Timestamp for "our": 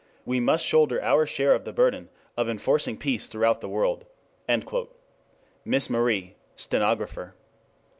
1.03-1.27